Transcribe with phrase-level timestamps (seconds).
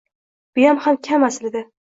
[0.59, 1.65] Buyam kam aslida.